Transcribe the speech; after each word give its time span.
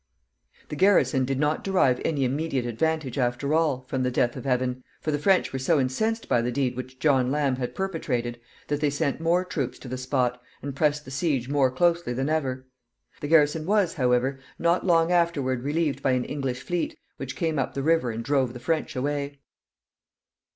The 0.69 0.75
garrison 0.75 1.25
did 1.25 1.39
not 1.39 1.63
derive 1.63 2.01
any 2.03 2.25
immediate 2.25 2.65
advantage, 2.65 3.19
after 3.19 3.53
all, 3.53 3.85
from 3.87 4.01
the 4.01 4.09
death 4.09 4.35
of 4.35 4.47
Evan, 4.47 4.83
for 4.99 5.11
the 5.11 5.19
French 5.19 5.53
were 5.53 5.59
so 5.59 5.79
incensed 5.79 6.27
by 6.27 6.41
the 6.41 6.51
deed 6.51 6.75
which 6.75 6.97
John 6.97 7.29
Lamb 7.31 7.57
had 7.57 7.75
perpetrated 7.75 8.41
that 8.67 8.81
they 8.81 8.89
sent 8.89 9.21
more 9.21 9.45
troops 9.45 9.77
to 9.77 9.87
the 9.87 9.99
spot, 9.99 10.41
and 10.63 10.75
pressed 10.75 11.05
the 11.05 11.11
siege 11.11 11.49
more 11.49 11.69
closely 11.69 12.13
than 12.13 12.29
ever. 12.29 12.65
The 13.19 13.27
garrison 13.27 13.67
was, 13.67 13.93
however, 13.93 14.39
not 14.57 14.83
long 14.83 15.11
afterward 15.11 15.61
relieved 15.61 16.01
by 16.01 16.13
an 16.13 16.25
English 16.25 16.63
fleet, 16.63 16.97
which 17.17 17.35
came 17.35 17.59
up 17.59 17.75
the 17.75 17.83
river 17.83 18.09
and 18.09 18.25
drove 18.25 18.53
the 18.53 18.59
French 18.59 18.95
away. 18.95 19.37